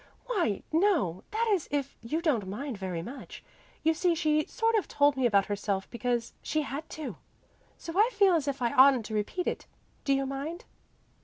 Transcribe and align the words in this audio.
"Why 0.25 0.63
no 0.71 1.23
that 1.29 1.47
is 1.51 1.67
if 1.69 1.95
you 2.01 2.23
don't 2.23 2.47
mind 2.47 2.75
very 2.75 3.03
much. 3.03 3.43
You 3.83 3.93
see 3.93 4.15
she 4.15 4.47
sort 4.47 4.73
of 4.73 4.87
told 4.87 5.15
me 5.15 5.27
about 5.27 5.45
herself 5.45 5.87
because 5.91 6.33
she 6.41 6.63
had 6.63 6.89
to, 6.97 7.17
so 7.77 7.93
I 7.95 8.09
feel 8.11 8.33
as 8.33 8.47
if 8.47 8.63
I 8.63 8.73
oughtn't 8.73 9.05
to 9.05 9.13
repeat 9.13 9.45
it. 9.45 9.67
Do 10.03 10.13
you 10.13 10.25
mind?" 10.25 10.65